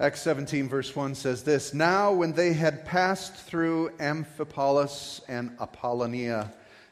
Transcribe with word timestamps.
Acts 0.00 0.22
17, 0.22 0.66
verse 0.66 0.96
1 0.96 1.14
says 1.14 1.42
this 1.42 1.74
Now, 1.74 2.10
when 2.10 2.32
they 2.32 2.54
had 2.54 2.86
passed 2.86 3.34
through 3.34 3.90
Amphipolis 4.00 5.20
and 5.28 5.54
Apollonia, 5.60 6.50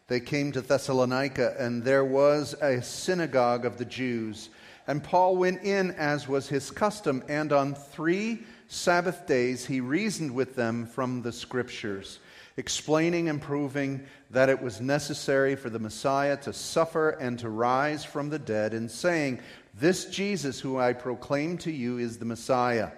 they 0.09 0.21
came 0.21 0.53
to 0.53 0.61
Thessalonica, 0.61 1.57
and 1.59 1.83
there 1.83 2.05
was 2.05 2.53
a 2.61 2.83
synagogue 2.83 3.65
of 3.65 3.79
the 3.79 3.87
Jews. 3.87 4.51
And 4.87 5.03
Paul 5.03 5.39
went 5.39 5.63
in 5.63 5.93
as 5.93 6.29
was 6.29 6.51
his 6.51 6.71
custom, 6.71 7.25
and 7.31 7.51
on 7.51 7.75
three 7.75 8.45
Sabbath 8.69 9.27
days 9.27 9.65
he 9.65 9.81
reasoned 9.81 10.35
with 10.35 10.55
them 10.55 10.85
from 10.85 11.23
the 11.23 11.33
Scriptures, 11.33 12.19
explaining 12.59 13.31
and 13.31 13.41
proving 13.41 14.05
that 14.31 14.51
it 14.51 14.61
was 14.61 14.83
necessary 14.83 15.57
for 15.57 15.71
the 15.71 15.79
Messiah 15.79 16.37
to 16.37 16.53
suffer 16.53 17.09
and 17.09 17.39
to 17.39 17.49
rise 17.49 18.05
from 18.05 18.29
the 18.29 18.39
dead, 18.39 18.75
and 18.75 18.91
saying, 18.91 19.41
This 19.79 20.07
Jesus 20.07 20.59
who 20.59 20.77
I 20.77 20.93
proclaim 20.93 21.57
to 21.59 21.71
you 21.71 21.99
is 21.99 22.19
the 22.19 22.25
Messiah. 22.25 22.91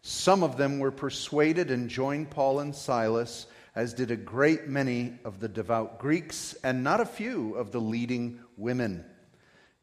Some 0.00 0.42
of 0.42 0.56
them 0.56 0.78
were 0.78 0.90
persuaded 0.90 1.70
and 1.70 1.90
joined 1.90 2.30
Paul 2.30 2.60
and 2.60 2.74
Silas 2.74 3.46
as 3.74 3.92
did 3.92 4.10
a 4.10 4.16
great 4.16 4.66
many 4.66 5.18
of 5.26 5.40
the 5.40 5.48
devout 5.48 5.98
Greeks 5.98 6.54
and 6.64 6.82
not 6.82 7.02
a 7.02 7.04
few 7.06 7.54
of 7.56 7.70
the 7.70 7.82
leading 7.82 8.40
women. 8.56 9.04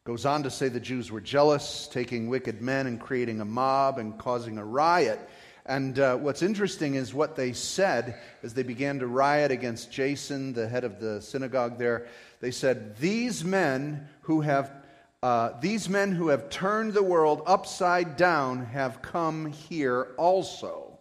Goes 0.05 0.25
on 0.25 0.41
to 0.41 0.49
say 0.49 0.69
the 0.69 0.79
Jews 0.79 1.11
were 1.11 1.21
jealous, 1.21 1.87
taking 1.91 2.29
wicked 2.29 2.63
men 2.63 2.87
and 2.87 2.99
creating 2.99 3.41
a 3.41 3.45
mob 3.45 3.99
and 3.99 4.17
causing 4.17 4.57
a 4.57 4.65
riot. 4.65 5.19
And 5.67 5.99
uh, 5.99 6.17
what's 6.17 6.41
interesting 6.41 6.95
is 6.95 7.13
what 7.13 7.35
they 7.35 7.53
said 7.53 8.19
as 8.41 8.55
they 8.55 8.63
began 8.63 8.97
to 8.99 9.07
riot 9.07 9.51
against 9.51 9.91
Jason, 9.91 10.53
the 10.53 10.67
head 10.67 10.83
of 10.83 10.99
the 10.99 11.21
synagogue 11.21 11.77
there. 11.77 12.07
They 12.39 12.49
said, 12.49 12.97
These 12.97 13.43
men 13.43 14.07
who 14.21 14.41
have 14.41 14.78
uh, 15.21 15.51
these 15.59 15.89
men 15.89 16.11
who 16.11 16.29
have 16.29 16.49
turned 16.49 16.93
the 16.93 17.03
world 17.03 17.41
upside 17.45 18.15
down 18.15 18.65
have 18.65 19.01
come 19.01 19.47
here 19.47 20.13
also. 20.17 20.97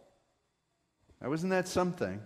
Now, 1.21 1.33
isn't 1.33 1.51
that 1.51 1.69
something? 1.69 2.21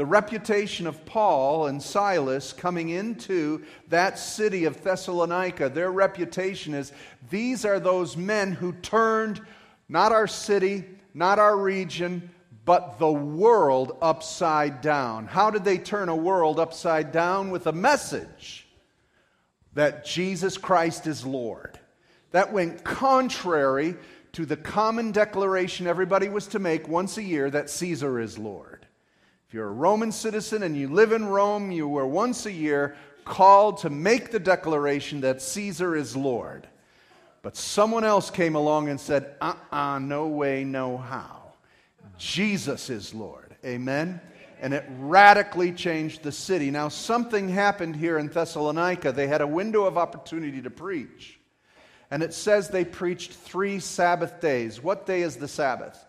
the 0.00 0.06
reputation 0.06 0.86
of 0.86 1.04
Paul 1.04 1.66
and 1.66 1.82
Silas 1.82 2.54
coming 2.54 2.88
into 2.88 3.62
that 3.88 4.18
city 4.18 4.64
of 4.64 4.82
Thessalonica, 4.82 5.68
their 5.68 5.92
reputation 5.92 6.72
is 6.72 6.90
these 7.28 7.66
are 7.66 7.78
those 7.78 8.16
men 8.16 8.52
who 8.52 8.72
turned 8.72 9.42
not 9.90 10.10
our 10.10 10.26
city, 10.26 10.86
not 11.12 11.38
our 11.38 11.54
region, 11.54 12.30
but 12.64 12.98
the 12.98 13.12
world 13.12 13.98
upside 14.00 14.80
down. 14.80 15.26
How 15.26 15.50
did 15.50 15.64
they 15.64 15.76
turn 15.76 16.08
a 16.08 16.16
world 16.16 16.58
upside 16.58 17.12
down? 17.12 17.50
With 17.50 17.66
a 17.66 17.72
message 17.72 18.66
that 19.74 20.04
Jesus 20.04 20.56
Christ 20.56 21.06
is 21.06 21.24
Lord. 21.24 21.78
That 22.32 22.52
went 22.52 22.84
contrary 22.84 23.96
to 24.32 24.46
the 24.46 24.56
common 24.56 25.12
declaration 25.12 25.86
everybody 25.86 26.28
was 26.28 26.46
to 26.48 26.58
make 26.58 26.88
once 26.88 27.18
a 27.18 27.22
year 27.22 27.50
that 27.50 27.70
Caesar 27.70 28.20
is 28.20 28.38
Lord. 28.38 28.86
If 29.48 29.54
you're 29.54 29.68
a 29.68 29.72
Roman 29.72 30.12
citizen 30.12 30.62
and 30.62 30.76
you 30.76 30.88
live 30.88 31.12
in 31.12 31.24
Rome, 31.24 31.72
you 31.72 31.88
were 31.88 32.06
once 32.06 32.46
a 32.46 32.52
year 32.52 32.96
called 33.24 33.78
to 33.78 33.90
make 33.90 34.30
the 34.30 34.38
declaration 34.38 35.20
that 35.22 35.42
Caesar 35.42 35.96
is 35.96 36.16
Lord. 36.16 36.68
But 37.42 37.56
someone 37.56 38.04
else 38.04 38.30
came 38.30 38.54
along 38.54 38.88
and 38.88 39.00
said, 39.00 39.34
uh 39.40 39.54
uh-uh, 39.72 39.76
uh 39.76 39.98
no 39.98 40.28
way, 40.28 40.62
no 40.62 40.98
how. 40.98 41.54
Jesus 42.18 42.90
is 42.90 43.14
Lord. 43.14 43.56
Amen? 43.64 44.20
And 44.60 44.74
it 44.74 44.84
radically 44.98 45.72
changed 45.72 46.22
the 46.22 46.32
city. 46.32 46.70
Now, 46.70 46.88
something 46.88 47.48
happened 47.48 47.96
here 47.96 48.18
in 48.18 48.28
Thessalonica. 48.28 49.10
They 49.10 49.26
had 49.26 49.40
a 49.40 49.46
window 49.46 49.84
of 49.84 49.96
opportunity 49.96 50.60
to 50.62 50.70
preach. 50.70 51.40
And 52.10 52.22
it 52.22 52.34
says 52.34 52.68
they 52.68 52.84
preached 52.84 53.32
three 53.32 53.80
Sabbath 53.80 54.40
days. 54.40 54.82
What 54.82 55.06
day 55.06 55.22
is 55.22 55.36
the 55.36 55.48
Sabbath? 55.48 56.04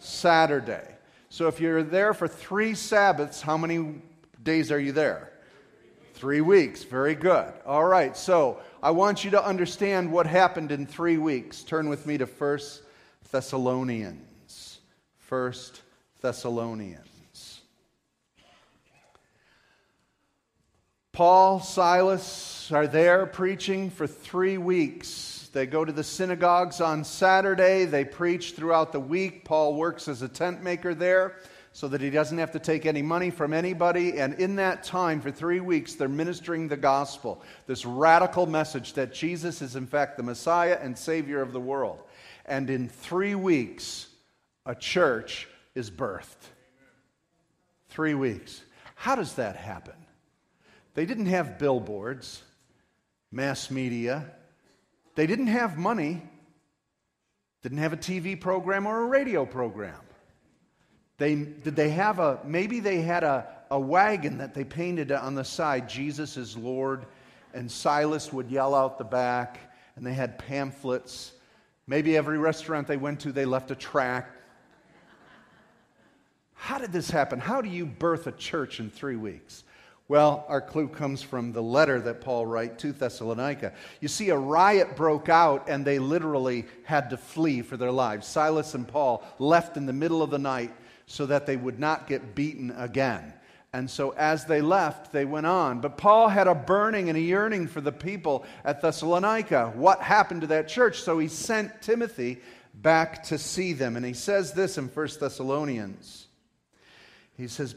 Saturday. 0.00 0.86
So 1.30 1.46
if 1.48 1.60
you're 1.60 1.82
there 1.82 2.12
for 2.12 2.28
three 2.28 2.74
Sabbaths, 2.74 3.40
how 3.40 3.56
many 3.56 4.02
days 4.42 4.70
are 4.70 4.80
you 4.80 4.92
there? 4.92 5.32
Three 6.14 6.40
weeks. 6.40 6.82
Very 6.82 7.14
good. 7.14 7.52
All 7.64 7.84
right. 7.84 8.16
So 8.16 8.60
I 8.82 8.90
want 8.90 9.24
you 9.24 9.30
to 9.30 9.44
understand 9.44 10.12
what 10.12 10.26
happened 10.26 10.72
in 10.72 10.86
three 10.86 11.16
weeks. 11.16 11.62
Turn 11.62 11.88
with 11.88 12.04
me 12.04 12.18
to 12.18 12.26
First 12.26 12.82
Thessalonians. 13.30 14.80
First 15.20 15.80
Thessalonians. 16.20 17.11
Paul, 21.22 21.60
Silas 21.60 22.72
are 22.72 22.88
there 22.88 23.26
preaching 23.26 23.90
for 23.90 24.08
three 24.08 24.58
weeks 24.58 25.48
they 25.52 25.66
go 25.66 25.84
to 25.84 25.92
the 25.92 26.02
synagogues 26.02 26.80
on 26.80 27.04
Saturday. 27.04 27.84
They 27.84 28.04
preach 28.04 28.54
throughout 28.54 28.90
the 28.90 28.98
week. 28.98 29.44
Paul 29.44 29.76
works 29.76 30.08
as 30.08 30.22
a 30.22 30.28
tent 30.28 30.64
maker 30.64 30.96
there 30.96 31.36
so 31.72 31.86
that 31.86 32.00
he 32.00 32.10
doesn't 32.10 32.38
have 32.38 32.50
to 32.50 32.58
take 32.58 32.86
any 32.86 33.02
money 33.02 33.30
from 33.30 33.52
anybody. 33.52 34.18
And 34.18 34.34
in 34.34 34.56
that 34.56 34.82
time, 34.82 35.20
for 35.20 35.30
three 35.30 35.60
weeks, 35.60 35.94
they're 35.94 36.08
ministering 36.08 36.66
the 36.66 36.76
gospel 36.76 37.40
this 37.68 37.86
radical 37.86 38.46
message 38.46 38.94
that 38.94 39.14
Jesus 39.14 39.62
is, 39.62 39.76
in 39.76 39.86
fact, 39.86 40.16
the 40.16 40.24
Messiah 40.24 40.76
and 40.82 40.98
Savior 40.98 41.40
of 41.40 41.52
the 41.52 41.60
world. 41.60 42.00
And 42.46 42.68
in 42.68 42.88
three 42.88 43.36
weeks, 43.36 44.08
a 44.66 44.74
church 44.74 45.46
is 45.76 45.88
birthed. 45.88 46.48
Three 47.90 48.14
weeks. 48.14 48.60
How 48.96 49.14
does 49.14 49.34
that 49.34 49.54
happen? 49.54 50.01
They 50.94 51.06
didn't 51.06 51.26
have 51.26 51.58
billboards, 51.58 52.42
mass 53.30 53.70
media, 53.70 54.30
they 55.14 55.26
didn't 55.26 55.48
have 55.48 55.78
money, 55.78 56.22
didn't 57.62 57.78
have 57.78 57.92
a 57.92 57.96
TV 57.96 58.38
program 58.38 58.86
or 58.86 59.02
a 59.02 59.06
radio 59.06 59.46
program. 59.46 60.00
They, 61.18 61.34
did 61.34 61.76
they 61.76 61.90
have 61.90 62.18
a, 62.18 62.40
maybe 62.44 62.80
they 62.80 63.00
had 63.00 63.22
a, 63.22 63.46
a 63.70 63.78
wagon 63.78 64.38
that 64.38 64.54
they 64.54 64.64
painted 64.64 65.12
on 65.12 65.34
the 65.34 65.44
side, 65.44 65.88
Jesus 65.88 66.36
is 66.36 66.56
Lord, 66.56 67.06
and 67.54 67.70
Silas 67.70 68.32
would 68.32 68.50
yell 68.50 68.74
out 68.74 68.98
the 68.98 69.04
back, 69.04 69.72
and 69.96 70.06
they 70.06 70.14
had 70.14 70.38
pamphlets. 70.38 71.32
Maybe 71.86 72.16
every 72.16 72.38
restaurant 72.38 72.86
they 72.86 72.96
went 72.96 73.20
to, 73.20 73.32
they 73.32 73.44
left 73.44 73.70
a 73.70 73.74
tract. 73.74 74.38
How 76.54 76.78
did 76.78 76.92
this 76.92 77.10
happen? 77.10 77.38
How 77.38 77.60
do 77.60 77.68
you 77.68 77.86
birth 77.86 78.26
a 78.26 78.32
church 78.32 78.80
in 78.80 78.90
three 78.90 79.16
weeks? 79.16 79.64
Well, 80.12 80.44
our 80.46 80.60
clue 80.60 80.88
comes 80.88 81.22
from 81.22 81.52
the 81.52 81.62
letter 81.62 81.98
that 82.02 82.20
Paul 82.20 82.44
wrote 82.44 82.78
to 82.80 82.92
Thessalonica. 82.92 83.72
You 84.02 84.08
see, 84.08 84.28
a 84.28 84.36
riot 84.36 84.94
broke 84.94 85.30
out 85.30 85.70
and 85.70 85.86
they 85.86 85.98
literally 85.98 86.66
had 86.84 87.08
to 87.08 87.16
flee 87.16 87.62
for 87.62 87.78
their 87.78 87.90
lives. 87.90 88.26
Silas 88.26 88.74
and 88.74 88.86
Paul 88.86 89.24
left 89.38 89.78
in 89.78 89.86
the 89.86 89.92
middle 89.94 90.22
of 90.22 90.28
the 90.28 90.38
night 90.38 90.70
so 91.06 91.24
that 91.24 91.46
they 91.46 91.56
would 91.56 91.78
not 91.78 92.08
get 92.08 92.34
beaten 92.34 92.72
again. 92.72 93.32
And 93.72 93.90
so 93.90 94.10
as 94.10 94.44
they 94.44 94.60
left, 94.60 95.12
they 95.12 95.24
went 95.24 95.46
on. 95.46 95.80
But 95.80 95.96
Paul 95.96 96.28
had 96.28 96.46
a 96.46 96.54
burning 96.54 97.08
and 97.08 97.16
a 97.16 97.22
yearning 97.22 97.66
for 97.66 97.80
the 97.80 97.90
people 97.90 98.44
at 98.66 98.82
Thessalonica. 98.82 99.72
What 99.74 100.02
happened 100.02 100.42
to 100.42 100.46
that 100.48 100.68
church? 100.68 101.00
So 101.00 101.18
he 101.20 101.28
sent 101.28 101.80
Timothy 101.80 102.42
back 102.74 103.22
to 103.28 103.38
see 103.38 103.72
them. 103.72 103.96
And 103.96 104.04
he 104.04 104.12
says 104.12 104.52
this 104.52 104.76
in 104.76 104.88
1 104.88 105.08
Thessalonians. 105.18 106.26
He 107.38 107.48
says, 107.48 107.74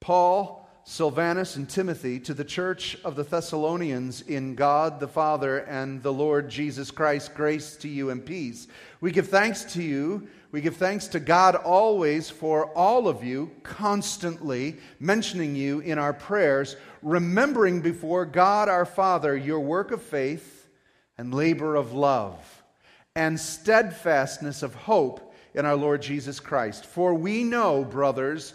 Paul 0.00 0.66
Silvanus 0.90 1.54
and 1.54 1.68
Timothy 1.68 2.18
to 2.18 2.34
the 2.34 2.42
church 2.42 2.98
of 3.04 3.14
the 3.14 3.22
Thessalonians 3.22 4.22
in 4.22 4.56
God 4.56 4.98
the 4.98 5.06
Father 5.06 5.58
and 5.58 6.02
the 6.02 6.12
Lord 6.12 6.50
Jesus 6.50 6.90
Christ, 6.90 7.32
grace 7.32 7.76
to 7.76 7.88
you 7.88 8.10
and 8.10 8.26
peace. 8.26 8.66
We 9.00 9.12
give 9.12 9.28
thanks 9.28 9.62
to 9.74 9.84
you. 9.84 10.26
We 10.50 10.60
give 10.60 10.78
thanks 10.78 11.06
to 11.08 11.20
God 11.20 11.54
always 11.54 12.28
for 12.28 12.76
all 12.76 13.06
of 13.06 13.22
you, 13.22 13.52
constantly 13.62 14.78
mentioning 14.98 15.54
you 15.54 15.78
in 15.78 15.96
our 15.96 16.12
prayers, 16.12 16.74
remembering 17.02 17.82
before 17.82 18.26
God 18.26 18.68
our 18.68 18.84
Father 18.84 19.36
your 19.36 19.60
work 19.60 19.92
of 19.92 20.02
faith 20.02 20.68
and 21.16 21.32
labor 21.32 21.76
of 21.76 21.92
love 21.92 22.64
and 23.14 23.38
steadfastness 23.38 24.64
of 24.64 24.74
hope 24.74 25.32
in 25.54 25.64
our 25.64 25.76
Lord 25.76 26.02
Jesus 26.02 26.40
Christ. 26.40 26.84
For 26.84 27.14
we 27.14 27.44
know, 27.44 27.84
brothers, 27.84 28.54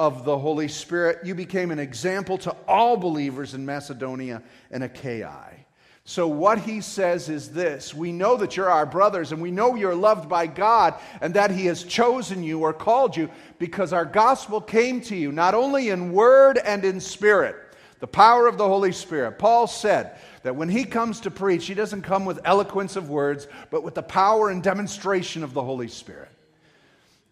of 0.00 0.24
the 0.24 0.38
Holy 0.38 0.66
Spirit. 0.66 1.18
You 1.24 1.34
became 1.34 1.70
an 1.70 1.78
example 1.78 2.38
to 2.38 2.56
all 2.66 2.96
believers 2.96 3.52
in 3.52 3.66
Macedonia 3.66 4.42
and 4.70 4.82
Achaia. 4.82 5.50
So, 6.04 6.26
what 6.26 6.58
he 6.58 6.80
says 6.80 7.28
is 7.28 7.50
this 7.50 7.92
We 7.92 8.10
know 8.10 8.38
that 8.38 8.56
you're 8.56 8.70
our 8.70 8.86
brothers, 8.86 9.30
and 9.30 9.42
we 9.42 9.50
know 9.50 9.74
you're 9.74 9.94
loved 9.94 10.26
by 10.26 10.46
God, 10.46 10.94
and 11.20 11.34
that 11.34 11.50
he 11.50 11.66
has 11.66 11.84
chosen 11.84 12.42
you 12.42 12.60
or 12.60 12.72
called 12.72 13.14
you 13.14 13.28
because 13.58 13.92
our 13.92 14.06
gospel 14.06 14.62
came 14.62 15.02
to 15.02 15.14
you, 15.14 15.32
not 15.32 15.54
only 15.54 15.90
in 15.90 16.12
word 16.12 16.56
and 16.56 16.82
in 16.82 16.98
spirit, 16.98 17.56
the 17.98 18.06
power 18.06 18.46
of 18.46 18.56
the 18.56 18.66
Holy 18.66 18.92
Spirit. 18.92 19.38
Paul 19.38 19.66
said 19.66 20.16
that 20.44 20.56
when 20.56 20.70
he 20.70 20.84
comes 20.86 21.20
to 21.20 21.30
preach, 21.30 21.66
he 21.66 21.74
doesn't 21.74 22.02
come 22.02 22.24
with 22.24 22.40
eloquence 22.46 22.96
of 22.96 23.10
words, 23.10 23.46
but 23.70 23.82
with 23.82 23.94
the 23.94 24.02
power 24.02 24.48
and 24.48 24.62
demonstration 24.62 25.44
of 25.44 25.52
the 25.52 25.62
Holy 25.62 25.88
Spirit. 25.88 26.30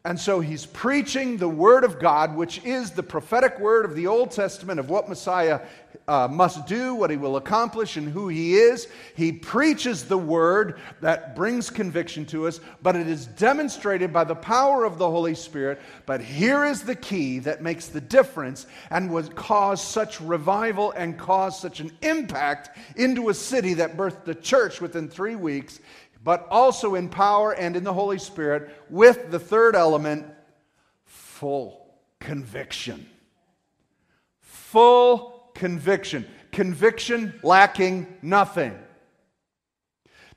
And 0.05 0.19
so 0.19 0.41
he's 0.41 0.65
preaching 0.65 1.37
the 1.37 1.49
Word 1.49 1.83
of 1.83 1.99
God, 1.99 2.37
which 2.37 2.65
is 2.65 2.93
the 2.93 3.03
prophetic 3.03 3.59
word 3.59 3.85
of 3.85 3.95
the 3.97 4.07
Old 4.07 4.31
Testament 4.31 4.79
of 4.79 4.89
what 4.89 5.09
Messiah 5.09 5.61
uh, 6.07 6.29
must 6.31 6.67
do, 6.67 6.95
what 6.95 7.11
he 7.11 7.17
will 7.17 7.37
accomplish, 7.37 7.97
and 7.97 8.09
who 8.09 8.29
he 8.29 8.55
is. 8.55 8.89
He 9.17 9.33
preaches 9.33 10.05
the 10.05 10.17
Word 10.17 10.79
that 11.01 11.35
brings 11.35 11.69
conviction 11.69 12.25
to 12.27 12.47
us, 12.47 12.61
but 12.81 12.95
it 12.95 13.09
is 13.09 13.27
demonstrated 13.27 14.13
by 14.13 14.25
the 14.25 14.37
power 14.37 14.85
of 14.85 14.99
the 14.99 15.11
Holy 15.11 15.35
Spirit. 15.35 15.81
But 16.07 16.23
here 16.23 16.65
is 16.65 16.83
the 16.83 16.95
key 16.95 17.41
that 17.41 17.63
makes 17.63 17.89
the 17.89 18.01
difference 18.01 18.67
and 18.91 19.11
would 19.11 19.35
cause 19.35 19.83
such 19.83 20.21
revival 20.21 20.93
and 20.93 21.19
cause 21.19 21.61
such 21.61 21.81
an 21.81 21.91
impact 22.03 22.79
into 22.97 23.29
a 23.29 23.35
city 23.35 23.75
that 23.75 23.97
birthed 23.97 24.25
the 24.25 24.35
church 24.35 24.81
within 24.81 25.09
three 25.09 25.37
weeks 25.37 25.81
but 26.23 26.47
also 26.51 26.95
in 26.95 27.09
power 27.09 27.53
and 27.53 27.77
in 27.77 27.85
the 27.85 27.93
Holy 27.93 28.19
Spirit, 28.19 28.71
with 28.91 29.31
the 29.31 29.39
third 29.39 29.75
element, 29.75 30.27
full 31.05 31.95
conviction. 32.21 33.09
Full 34.41 35.51
conviction. 35.55 36.27
Conviction 36.53 37.39
lacking 37.43 38.07
nothing. 38.23 38.79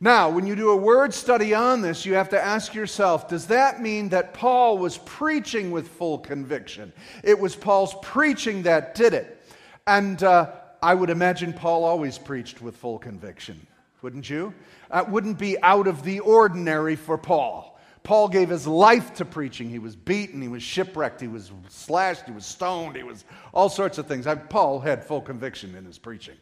Now, 0.04 0.32
when 0.32 0.48
you 0.48 0.56
do 0.56 0.72
a 0.72 0.76
word 0.76 1.14
study 1.14 1.54
on 1.54 1.84
this, 1.84 2.08
you 2.08 2.16
have 2.16 2.30
to 2.30 2.44
ask 2.44 2.74
yourself 2.74 3.28
does 3.28 3.48
that 3.48 3.82
mean 3.82 4.10
that 4.10 4.34
Paul 4.34 4.80
was 4.80 4.98
preaching 4.98 5.70
with 5.70 5.88
full 5.88 6.18
conviction? 6.18 6.92
It 7.24 7.40
was 7.40 7.56
Paul's 7.56 7.96
preaching 8.02 8.64
that 8.64 8.96
did 8.96 9.14
it. 9.14 9.38
And 9.86 10.24
uh, 10.24 10.54
I 10.82 10.96
would 10.96 11.12
imagine 11.12 11.54
Paul 11.54 11.84
always 11.84 12.18
preached 12.18 12.64
with 12.64 12.76
full 12.76 12.98
conviction, 12.98 13.68
wouldn't 14.02 14.30
you? 14.30 14.54
uh, 14.92 15.06
wouldn't 15.08 15.40
be 15.40 15.62
out 15.62 15.88
of 15.88 16.04
the 16.04 16.20
ordinary 16.20 16.96
for 16.96 17.18
Paul. 17.18 17.80
Paul 18.04 18.28
gave 18.30 18.50
his 18.50 18.66
life 18.66 19.14
to 19.16 19.26
preaching. 19.26 19.70
He 19.70 19.80
was 19.80 19.96
beaten, 19.96 20.42
he 20.42 20.48
was 20.48 20.64
shipwrecked, 20.64 21.22
he 21.22 21.28
was 21.28 21.52
slashed, 21.70 22.26
he 22.26 22.32
was 22.32 22.46
stoned, 22.46 22.96
he 22.96 23.04
was 23.04 23.26
all 23.54 23.70
sorts 23.70 23.98
of 23.98 24.08
things. 24.08 24.26
I, 24.28 24.36
Paul 24.36 24.80
had 24.80 25.04
full 25.06 25.22
conviction 25.22 25.76
in 25.76 25.86
his 25.86 25.98
preaching. 25.98 26.36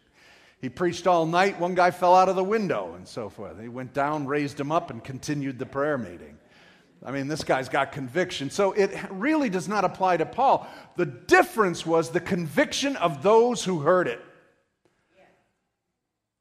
He 0.61 0.69
preached 0.69 1.07
all 1.07 1.25
night. 1.25 1.59
One 1.59 1.75
guy 1.75 1.91
fell 1.91 2.15
out 2.15 2.27
of 2.27 2.35
the 2.35 2.43
window 2.43 2.93
and 2.95 3.07
so 3.07 3.29
forth. 3.29 3.59
He 3.61 3.69
went 3.69 3.93
down, 3.93 4.25
raised 4.25 4.59
him 4.59 4.71
up, 4.71 4.89
and 4.89 5.01
continued 5.01 5.57
the 5.57 5.65
prayer 5.65 5.97
meeting. 5.97 6.37
I 7.05 7.11
mean, 7.11 7.29
this 7.29 7.45
guy's 7.45 7.69
got 7.69 7.93
conviction. 7.93 8.49
So 8.49 8.73
it 8.73 8.91
really 9.09 9.49
does 9.49 9.69
not 9.69 9.85
apply 9.85 10.17
to 10.17 10.25
Paul. 10.25 10.67
The 10.97 11.05
difference 11.05 11.85
was 11.85 12.09
the 12.09 12.19
conviction 12.19 12.97
of 12.97 13.23
those 13.23 13.63
who 13.63 13.79
heard 13.79 14.09
it. 14.09 14.21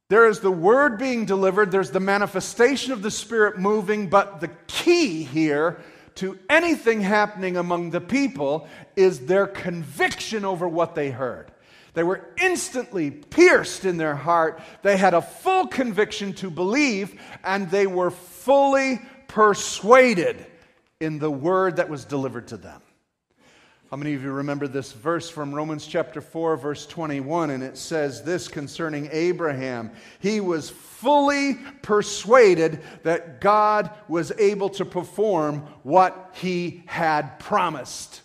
There 0.08 0.26
is 0.26 0.40
the 0.40 0.50
word 0.50 0.98
being 0.98 1.26
delivered, 1.26 1.70
there's 1.70 1.90
the 1.90 2.00
manifestation 2.00 2.92
of 2.92 3.02
the 3.02 3.10
Spirit 3.10 3.58
moving, 3.58 4.08
but 4.08 4.40
the 4.40 4.48
key 4.66 5.22
here 5.22 5.80
to 6.14 6.38
anything 6.48 7.02
happening 7.02 7.58
among 7.58 7.90
the 7.90 8.00
people 8.00 8.66
is 8.96 9.20
their 9.26 9.46
conviction 9.46 10.46
over 10.46 10.66
what 10.66 10.94
they 10.94 11.10
heard. 11.10 11.52
They 11.92 12.02
were 12.02 12.26
instantly 12.40 13.10
pierced 13.10 13.84
in 13.84 13.98
their 13.98 14.14
heart. 14.14 14.60
They 14.82 14.96
had 14.96 15.14
a 15.14 15.22
full 15.22 15.66
conviction 15.66 16.32
to 16.34 16.50
believe, 16.50 17.20
and 17.44 17.70
they 17.70 17.86
were 17.86 18.10
fully 18.10 19.00
persuaded 19.26 20.46
in 21.00 21.18
the 21.18 21.30
word 21.30 21.76
that 21.76 21.88
was 21.88 22.04
delivered 22.04 22.48
to 22.48 22.56
them. 22.56 22.80
How 23.90 23.96
many 23.96 24.12
of 24.12 24.22
you 24.22 24.32
remember 24.32 24.68
this 24.68 24.92
verse 24.92 25.30
from 25.30 25.54
Romans 25.54 25.86
chapter 25.86 26.20
4, 26.20 26.58
verse 26.58 26.84
21? 26.84 27.48
And 27.48 27.62
it 27.62 27.78
says 27.78 28.22
this 28.22 28.46
concerning 28.46 29.08
Abraham 29.12 29.92
He 30.20 30.40
was 30.40 30.68
fully 30.68 31.54
persuaded 31.80 32.82
that 33.04 33.40
God 33.40 33.90
was 34.06 34.30
able 34.32 34.68
to 34.70 34.84
perform 34.84 35.60
what 35.84 36.34
he 36.34 36.82
had 36.84 37.38
promised. 37.38 38.20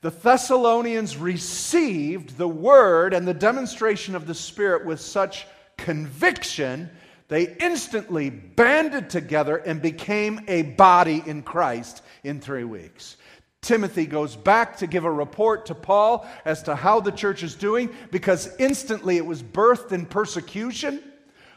The 0.00 0.10
Thessalonians 0.10 1.16
received 1.16 2.36
the 2.36 2.48
word 2.48 3.14
and 3.14 3.28
the 3.28 3.34
demonstration 3.34 4.16
of 4.16 4.26
the 4.26 4.34
Spirit 4.34 4.86
with 4.86 5.00
such 5.00 5.46
conviction, 5.76 6.90
they 7.28 7.56
instantly 7.60 8.30
banded 8.30 9.08
together 9.08 9.56
and 9.56 9.80
became 9.80 10.40
a 10.48 10.62
body 10.62 11.22
in 11.24 11.42
Christ 11.42 12.02
in 12.24 12.40
three 12.40 12.64
weeks. 12.64 13.16
Timothy 13.62 14.06
goes 14.06 14.36
back 14.36 14.76
to 14.78 14.86
give 14.86 15.04
a 15.04 15.10
report 15.10 15.66
to 15.66 15.74
Paul 15.74 16.26
as 16.44 16.62
to 16.64 16.74
how 16.74 17.00
the 17.00 17.12
church 17.12 17.42
is 17.42 17.54
doing 17.54 17.90
because 18.10 18.54
instantly 18.58 19.16
it 19.16 19.26
was 19.26 19.42
birthed 19.42 19.92
in 19.92 20.06
persecution. 20.06 21.02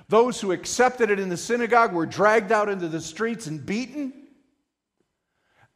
Those 0.09 0.41
who 0.41 0.51
accepted 0.51 1.09
it 1.09 1.19
in 1.19 1.29
the 1.29 1.37
synagogue 1.37 1.93
were 1.93 2.05
dragged 2.05 2.51
out 2.51 2.69
into 2.69 2.87
the 2.87 2.99
streets 2.99 3.47
and 3.47 3.65
beaten. 3.65 4.13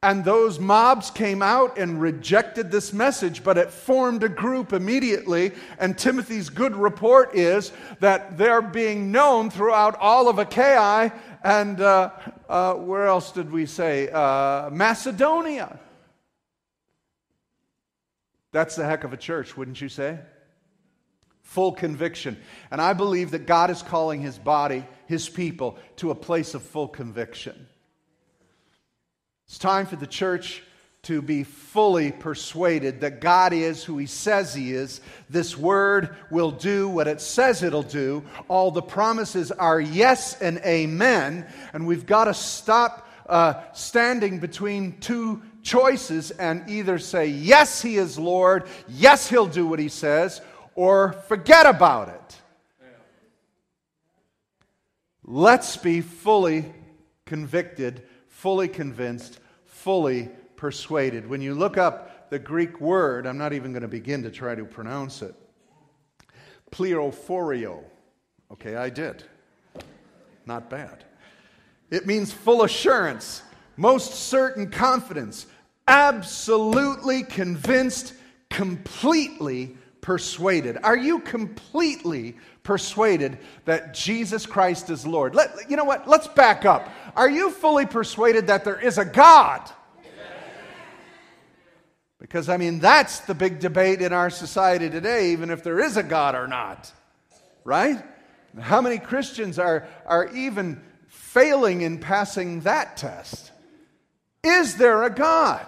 And 0.04 0.26
those 0.26 0.60
mobs 0.60 1.10
came 1.10 1.42
out 1.42 1.78
and 1.78 2.02
rejected 2.02 2.70
this 2.70 2.92
message, 2.92 3.44
but 3.44 3.58
it 3.58 3.72
formed 3.72 4.24
a 4.24 4.30
group 4.30 4.74
immediately. 4.74 5.52
And 5.80 5.98
Timothy's 5.98 6.50
good 6.50 6.76
report 6.76 7.34
is 7.34 7.72
that 8.02 8.38
they're 8.38 8.62
being 8.62 9.12
known 9.12 9.50
throughout 9.50 9.98
all 10.00 10.28
of 10.28 10.38
Achaia 10.38 11.14
and 11.44 11.80
uh, 11.80 12.12
uh, 12.50 12.74
where 12.74 13.06
else 13.06 13.32
did 13.32 13.52
we 13.52 13.66
say? 13.66 14.10
Uh, 14.12 14.70
Macedonia. 14.72 15.80
That's 18.56 18.78
the 18.78 18.86
heck 18.86 19.04
of 19.04 19.12
a 19.12 19.18
church, 19.18 19.58
wouldn't 19.58 19.82
you 19.82 19.90
say? 19.90 20.18
Full 21.42 21.74
conviction. 21.74 22.38
And 22.72 22.80
I 22.80 22.94
believe 22.94 23.32
that 23.32 23.48
God 23.48 23.70
is 23.70 23.82
calling 23.82 24.22
his 24.22 24.38
body, 24.38 24.86
his 25.08 25.28
people, 25.28 25.78
to 25.98 26.10
a 26.10 26.16
place 26.16 26.54
of 26.54 26.64
full 26.64 26.88
conviction. 26.88 27.68
It's 29.46 29.58
time 29.58 29.86
for 29.88 29.98
the 29.98 30.08
church 30.08 30.64
to 31.02 31.22
be 31.22 31.44
fully 31.44 32.14
persuaded 32.14 33.02
that 33.02 33.20
God 33.20 33.52
is 33.52 33.84
who 33.84 33.98
He 33.98 34.06
says 34.06 34.56
He 34.56 34.72
is. 34.72 35.02
This 35.30 35.58
word 35.58 36.16
will 36.32 36.52
do 36.52 36.88
what 36.88 37.10
it 37.10 37.20
says 37.20 37.62
it'll 37.62 37.84
do. 37.84 38.24
All 38.48 38.72
the 38.72 38.82
promises 38.82 39.52
are 39.52 39.82
yes 39.82 40.42
and 40.42 40.60
amen. 40.60 41.46
And 41.74 41.86
we've 41.86 42.06
got 42.06 42.26
to 42.26 42.34
stop 42.34 43.06
uh, 43.28 43.62
standing 43.74 44.40
between 44.40 44.98
two 45.00 45.42
choices 45.66 46.32
and 46.32 46.64
either 46.70 46.98
say, 46.98 47.28
Yes, 47.28 47.82
He 47.82 47.98
is 47.98 48.18
Lord, 48.18 48.68
yes, 48.88 49.28
He'll 49.28 49.48
do 49.48 49.68
what 49.68 49.80
He 49.80 49.90
says, 49.90 50.40
or 50.76 51.12
forget 51.28 51.66
about 51.66 52.08
it. 52.10 52.22
Let's 55.26 55.76
be 55.76 56.02
fully 56.02 56.72
convicted, 57.26 58.04
fully 58.28 58.68
convinced, 58.68 59.40
fully 59.66 60.30
persuaded. 60.56 61.28
When 61.28 61.42
you 61.42 61.56
look 61.56 61.78
up 61.78 62.30
the 62.30 62.38
Greek 62.38 62.80
word, 62.80 63.26
I'm 63.26 63.38
not 63.38 63.52
even 63.52 63.72
going 63.72 63.82
to 63.82 63.88
begin 63.88 64.22
to 64.24 64.30
try 64.30 64.54
to 64.54 64.66
pronounce 64.66 65.24
it. 65.24 65.34
Pleirophorio. 66.72 67.84
Okay, 68.52 68.76
I 68.76 68.90
did. 68.90 69.24
Not 70.46 70.70
bad. 70.70 71.04
It 71.90 72.06
means 72.06 72.32
full 72.32 72.64
assurance, 72.64 73.42
most 73.78 74.14
certain 74.14 74.70
confidence, 74.70 75.48
absolutely 75.88 77.24
convinced, 77.24 78.14
completely 78.50 79.78
persuaded. 80.02 80.78
Are 80.84 80.98
you 80.98 81.20
completely 81.20 82.36
persuaded 82.64 83.38
that 83.66 83.94
Jesus 83.94 84.46
Christ 84.46 84.90
is 84.90 85.06
Lord? 85.06 85.36
Let, 85.36 85.70
you 85.70 85.76
know 85.76 85.84
what? 85.84 86.08
Let's 86.08 86.28
back 86.28 86.66
up. 86.66 86.90
Are 87.16 87.30
you 87.30 87.50
fully 87.52 87.86
persuaded 87.86 88.48
that 88.48 88.64
there 88.64 88.80
is 88.80 88.98
a 88.98 89.06
God? 89.06 89.70
Because, 92.20 92.50
I 92.50 92.58
mean, 92.58 92.80
that's 92.80 93.20
the 93.22 93.36
big 93.36 93.60
debate 93.60 94.02
in 94.02 94.14
our 94.14 94.30
society 94.30 94.90
today, 94.90 95.32
even 95.32 95.52
if 95.52 95.64
there 95.64 95.80
is 95.80 95.98
a 95.98 96.04
God 96.04 96.34
or 96.34 96.48
not. 96.48 96.92
Right? 97.64 98.04
How 98.60 98.82
many 98.82 98.98
Christians 99.00 99.60
are, 99.60 99.88
are 100.06 100.34
even 100.36 100.82
failing 101.08 101.82
in 101.82 102.00
passing 102.00 102.62
that 102.62 102.98
test? 102.98 103.52
Is 104.46 104.76
there 104.76 105.04
a 105.04 105.10
God? 105.10 105.66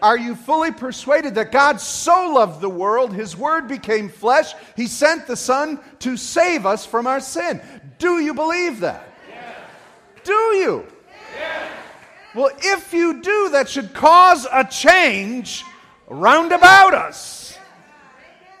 Are 0.00 0.16
you 0.16 0.36
fully 0.36 0.70
persuaded 0.70 1.34
that 1.34 1.50
God 1.50 1.80
so 1.80 2.32
loved 2.32 2.60
the 2.60 2.68
world, 2.68 3.12
His 3.12 3.36
Word 3.36 3.66
became 3.66 4.08
flesh, 4.08 4.54
He 4.76 4.86
sent 4.86 5.26
the 5.26 5.36
Son 5.36 5.80
to 6.00 6.16
save 6.16 6.66
us 6.66 6.86
from 6.86 7.06
our 7.06 7.20
sin? 7.20 7.60
Do 7.98 8.20
you 8.20 8.32
believe 8.32 8.80
that? 8.80 9.08
Yes. 9.28 9.56
Do 10.22 10.32
you? 10.32 10.86
Yes. 11.36 11.72
Well, 12.34 12.50
if 12.58 12.92
you 12.92 13.20
do, 13.20 13.48
that 13.50 13.68
should 13.68 13.92
cause 13.92 14.46
a 14.52 14.64
change 14.64 15.64
round 16.06 16.52
about 16.52 16.94
us. 16.94 17.47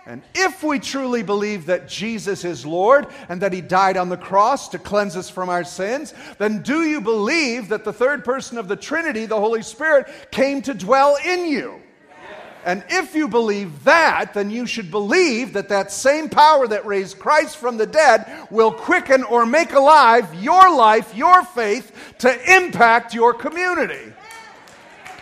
And 0.08 0.22
if 0.34 0.62
we 0.62 0.78
truly 0.78 1.22
believe 1.22 1.66
that 1.66 1.86
Jesus 1.86 2.42
is 2.42 2.64
Lord 2.64 3.08
and 3.28 3.42
that 3.42 3.52
He 3.52 3.60
died 3.60 3.98
on 3.98 4.08
the 4.08 4.16
cross 4.16 4.70
to 4.70 4.78
cleanse 4.78 5.18
us 5.18 5.28
from 5.28 5.50
our 5.50 5.64
sins, 5.64 6.14
then 6.38 6.62
do 6.62 6.82
you 6.82 7.02
believe 7.02 7.68
that 7.68 7.84
the 7.84 7.92
third 7.92 8.24
person 8.24 8.56
of 8.56 8.68
the 8.68 8.76
Trinity, 8.76 9.26
the 9.26 9.38
Holy 9.38 9.60
Spirit, 9.60 10.08
came 10.30 10.62
to 10.62 10.72
dwell 10.72 11.18
in 11.26 11.44
you? 11.44 11.82
And 12.64 12.82
if 12.88 13.14
you 13.14 13.28
believe 13.28 13.84
that, 13.84 14.32
then 14.32 14.50
you 14.50 14.64
should 14.64 14.90
believe 14.90 15.52
that 15.52 15.68
that 15.68 15.92
same 15.92 16.30
power 16.30 16.66
that 16.66 16.86
raised 16.86 17.18
Christ 17.18 17.58
from 17.58 17.76
the 17.76 17.86
dead 17.86 18.48
will 18.50 18.72
quicken 18.72 19.22
or 19.24 19.44
make 19.44 19.74
alive 19.74 20.34
your 20.42 20.74
life, 20.74 21.14
your 21.14 21.44
faith, 21.44 22.14
to 22.20 22.56
impact 22.56 23.12
your 23.12 23.34
community. 23.34 24.12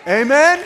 Amen? 0.07 0.65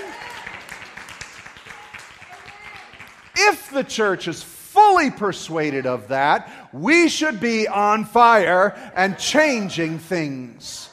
If 3.49 3.71
the 3.71 3.85
church 3.85 4.29
is 4.29 4.43
fully 4.43 5.11
persuaded 5.11 5.87
of 5.87 6.09
that, 6.09 6.51
we 6.73 7.09
should 7.09 7.41
be 7.41 7.67
on 7.67 8.05
fire 8.05 8.75
and 8.95 9.19
changing 9.19 9.99
things, 9.99 10.91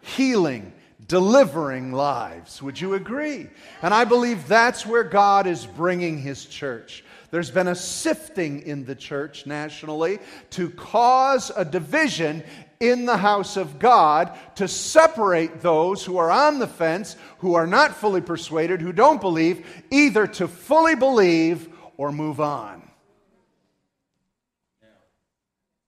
healing, 0.00 0.72
delivering 1.08 1.92
lives. 1.92 2.62
Would 2.62 2.80
you 2.80 2.94
agree? 2.94 3.48
And 3.80 3.94
I 3.94 4.04
believe 4.04 4.46
that's 4.46 4.86
where 4.86 5.04
God 5.04 5.46
is 5.46 5.66
bringing 5.66 6.18
his 6.18 6.44
church. 6.44 7.04
There's 7.30 7.50
been 7.50 7.68
a 7.68 7.74
sifting 7.74 8.60
in 8.62 8.84
the 8.84 8.94
church 8.94 9.46
nationally 9.46 10.18
to 10.50 10.68
cause 10.68 11.50
a 11.56 11.64
division 11.64 12.44
in 12.82 13.06
the 13.06 13.16
house 13.16 13.56
of 13.56 13.78
God 13.78 14.36
to 14.56 14.66
separate 14.66 15.60
those 15.60 16.04
who 16.04 16.18
are 16.18 16.32
on 16.32 16.58
the 16.58 16.66
fence, 16.66 17.16
who 17.38 17.54
are 17.54 17.66
not 17.66 17.94
fully 17.94 18.20
persuaded, 18.20 18.80
who 18.80 18.92
don't 18.92 19.20
believe, 19.20 19.64
either 19.90 20.26
to 20.26 20.48
fully 20.48 20.96
believe 20.96 21.68
or 21.96 22.10
move 22.10 22.40
on. 22.40 22.82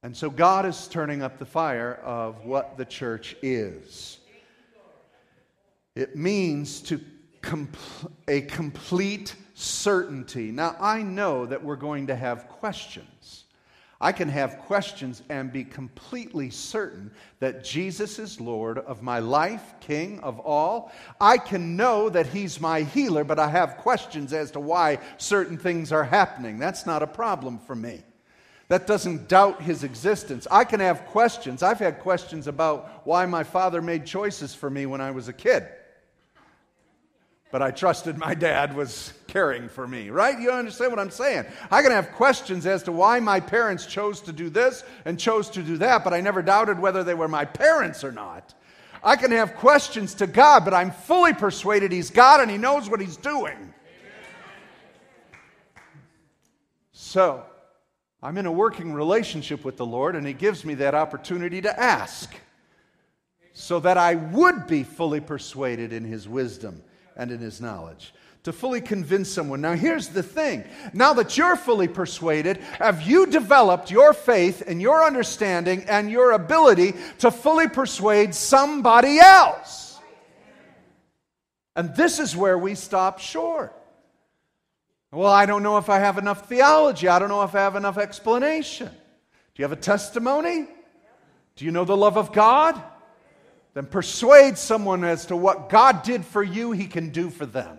And 0.04 0.16
so 0.16 0.30
God 0.30 0.66
is 0.66 0.86
turning 0.86 1.22
up 1.22 1.38
the 1.38 1.46
fire 1.46 1.94
of 2.04 2.44
what 2.44 2.76
the 2.76 2.84
church 2.84 3.34
is. 3.42 4.18
It 5.96 6.14
means 6.14 6.80
to 6.82 7.00
compl- 7.40 8.12
a 8.28 8.42
complete 8.42 9.34
certainty. 9.54 10.52
Now, 10.52 10.76
I 10.78 11.02
know 11.02 11.46
that 11.46 11.64
we're 11.64 11.76
going 11.76 12.08
to 12.08 12.14
have 12.14 12.48
questions. 12.48 13.43
I 14.04 14.12
can 14.12 14.28
have 14.28 14.58
questions 14.58 15.22
and 15.30 15.50
be 15.50 15.64
completely 15.64 16.50
certain 16.50 17.10
that 17.40 17.64
Jesus 17.64 18.18
is 18.18 18.38
Lord 18.38 18.76
of 18.76 19.00
my 19.00 19.18
life, 19.18 19.72
King 19.80 20.20
of 20.20 20.38
all. 20.40 20.92
I 21.18 21.38
can 21.38 21.74
know 21.74 22.10
that 22.10 22.26
He's 22.26 22.60
my 22.60 22.82
healer, 22.82 23.24
but 23.24 23.38
I 23.38 23.48
have 23.48 23.78
questions 23.78 24.34
as 24.34 24.50
to 24.50 24.60
why 24.60 24.98
certain 25.16 25.56
things 25.56 25.90
are 25.90 26.04
happening. 26.04 26.58
That's 26.58 26.84
not 26.84 27.02
a 27.02 27.06
problem 27.06 27.58
for 27.58 27.74
me. 27.74 28.02
That 28.68 28.86
doesn't 28.86 29.26
doubt 29.26 29.62
His 29.62 29.84
existence. 29.84 30.46
I 30.50 30.64
can 30.64 30.80
have 30.80 31.06
questions. 31.06 31.62
I've 31.62 31.78
had 31.78 32.00
questions 32.00 32.46
about 32.46 33.06
why 33.06 33.24
my 33.24 33.42
father 33.42 33.80
made 33.80 34.04
choices 34.04 34.54
for 34.54 34.68
me 34.68 34.84
when 34.84 35.00
I 35.00 35.12
was 35.12 35.28
a 35.28 35.32
kid 35.32 35.66
but 37.54 37.62
I 37.62 37.70
trusted 37.70 38.18
my 38.18 38.34
dad 38.34 38.74
was 38.74 39.12
caring 39.28 39.68
for 39.68 39.86
me, 39.86 40.10
right? 40.10 40.40
You 40.40 40.50
understand 40.50 40.90
what 40.90 40.98
I'm 40.98 41.12
saying? 41.12 41.44
I 41.70 41.82
can 41.82 41.92
have 41.92 42.10
questions 42.10 42.66
as 42.66 42.82
to 42.82 42.90
why 42.90 43.20
my 43.20 43.38
parents 43.38 43.86
chose 43.86 44.20
to 44.22 44.32
do 44.32 44.50
this 44.50 44.82
and 45.04 45.20
chose 45.20 45.48
to 45.50 45.62
do 45.62 45.76
that, 45.76 46.02
but 46.02 46.12
I 46.12 46.20
never 46.20 46.42
doubted 46.42 46.80
whether 46.80 47.04
they 47.04 47.14
were 47.14 47.28
my 47.28 47.44
parents 47.44 48.02
or 48.02 48.10
not. 48.10 48.54
I 49.04 49.14
can 49.14 49.30
have 49.30 49.54
questions 49.54 50.14
to 50.14 50.26
God, 50.26 50.64
but 50.64 50.74
I'm 50.74 50.90
fully 50.90 51.32
persuaded 51.32 51.92
He's 51.92 52.10
God 52.10 52.40
and 52.40 52.50
He 52.50 52.58
knows 52.58 52.90
what 52.90 52.98
He's 53.00 53.16
doing. 53.16 53.72
So, 56.90 57.44
I'm 58.20 58.36
in 58.36 58.46
a 58.46 58.52
working 58.52 58.92
relationship 58.92 59.64
with 59.64 59.76
the 59.76 59.86
Lord, 59.86 60.16
and 60.16 60.26
He 60.26 60.32
gives 60.32 60.64
me 60.64 60.74
that 60.74 60.96
opportunity 60.96 61.60
to 61.60 61.80
ask 61.80 62.34
so 63.52 63.78
that 63.78 63.96
I 63.96 64.16
would 64.16 64.66
be 64.66 64.82
fully 64.82 65.20
persuaded 65.20 65.92
in 65.92 66.02
His 66.02 66.28
wisdom 66.28 66.82
and 67.16 67.30
in 67.30 67.38
his 67.38 67.60
knowledge. 67.60 68.12
To 68.44 68.52
fully 68.52 68.82
convince 68.82 69.30
someone. 69.30 69.62
Now, 69.62 69.72
here's 69.72 70.08
the 70.08 70.22
thing. 70.22 70.64
Now 70.92 71.14
that 71.14 71.38
you're 71.38 71.56
fully 71.56 71.88
persuaded, 71.88 72.58
have 72.78 73.02
you 73.02 73.26
developed 73.26 73.90
your 73.90 74.12
faith 74.12 74.62
and 74.66 74.82
your 74.82 75.02
understanding 75.02 75.84
and 75.88 76.10
your 76.10 76.32
ability 76.32 76.94
to 77.20 77.30
fully 77.30 77.68
persuade 77.68 78.34
somebody 78.34 79.18
else? 79.18 79.98
And 81.74 81.96
this 81.96 82.18
is 82.18 82.36
where 82.36 82.58
we 82.58 82.74
stop 82.74 83.18
short. 83.18 83.74
Well, 85.10 85.32
I 85.32 85.46
don't 85.46 85.62
know 85.62 85.78
if 85.78 85.88
I 85.88 86.00
have 86.00 86.18
enough 86.18 86.48
theology. 86.48 87.08
I 87.08 87.18
don't 87.18 87.28
know 87.28 87.44
if 87.44 87.54
I 87.54 87.60
have 87.60 87.76
enough 87.76 87.98
explanation. 87.98 88.88
Do 88.88 89.62
you 89.62 89.64
have 89.64 89.72
a 89.72 89.80
testimony? 89.80 90.66
Do 91.56 91.64
you 91.64 91.70
know 91.70 91.84
the 91.84 91.96
love 91.96 92.18
of 92.18 92.32
God? 92.32 92.80
Then 93.74 93.86
persuade 93.86 94.56
someone 94.56 95.04
as 95.04 95.26
to 95.26 95.36
what 95.36 95.68
God 95.68 96.02
did 96.02 96.24
for 96.24 96.42
you, 96.42 96.72
He 96.72 96.86
can 96.86 97.10
do 97.10 97.28
for 97.28 97.44
them. 97.44 97.78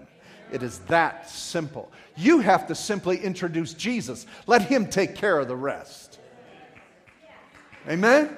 It 0.51 0.61
is 0.61 0.79
that 0.79 1.29
simple. 1.29 1.91
You 2.15 2.39
have 2.39 2.67
to 2.67 2.75
simply 2.75 3.17
introduce 3.17 3.73
Jesus, 3.73 4.25
let 4.45 4.61
Him 4.61 4.87
take 4.87 5.15
care 5.15 5.39
of 5.39 5.47
the 5.47 5.55
rest. 5.55 6.19
Amen? 7.89 8.35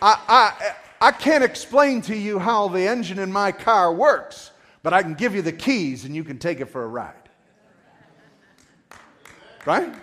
I, 0.00 0.18
I, 0.28 1.08
I 1.08 1.12
can't 1.12 1.44
explain 1.44 2.00
to 2.02 2.16
you 2.16 2.38
how 2.38 2.68
the 2.68 2.86
engine 2.86 3.18
in 3.18 3.32
my 3.32 3.52
car 3.52 3.92
works, 3.92 4.52
but 4.82 4.92
I 4.92 5.02
can 5.02 5.14
give 5.14 5.34
you 5.34 5.42
the 5.42 5.52
keys 5.52 6.04
and 6.04 6.14
you 6.14 6.24
can 6.24 6.38
take 6.38 6.60
it 6.60 6.66
for 6.66 6.84
a 6.84 6.86
ride. 6.86 7.14
Right? 9.66 9.94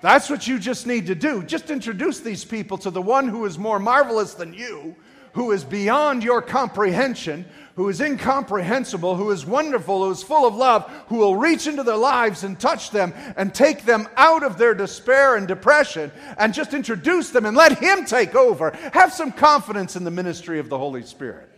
That's 0.00 0.30
what 0.30 0.46
you 0.46 0.58
just 0.58 0.86
need 0.86 1.06
to 1.06 1.14
do. 1.14 1.42
Just 1.42 1.70
introduce 1.70 2.20
these 2.20 2.44
people 2.44 2.78
to 2.78 2.90
the 2.90 3.02
one 3.02 3.28
who 3.28 3.44
is 3.44 3.58
more 3.58 3.78
marvelous 3.78 4.34
than 4.34 4.54
you, 4.54 4.96
who 5.32 5.52
is 5.52 5.62
beyond 5.62 6.24
your 6.24 6.40
comprehension, 6.40 7.44
who 7.76 7.88
is 7.88 8.00
incomprehensible, 8.00 9.14
who 9.14 9.30
is 9.30 9.44
wonderful, 9.44 10.04
who 10.04 10.10
is 10.10 10.22
full 10.22 10.46
of 10.46 10.54
love, 10.54 10.90
who 11.08 11.16
will 11.16 11.36
reach 11.36 11.66
into 11.66 11.82
their 11.82 11.96
lives 11.96 12.44
and 12.44 12.58
touch 12.58 12.90
them 12.90 13.12
and 13.36 13.54
take 13.54 13.84
them 13.84 14.08
out 14.16 14.42
of 14.42 14.58
their 14.58 14.74
despair 14.74 15.36
and 15.36 15.46
depression 15.46 16.10
and 16.38 16.54
just 16.54 16.74
introduce 16.74 17.30
them 17.30 17.44
and 17.44 17.56
let 17.56 17.78
Him 17.78 18.04
take 18.04 18.34
over. 18.34 18.70
Have 18.92 19.12
some 19.12 19.32
confidence 19.32 19.96
in 19.96 20.04
the 20.04 20.10
ministry 20.10 20.58
of 20.58 20.68
the 20.68 20.78
Holy 20.78 21.02
Spirit. 21.02 21.48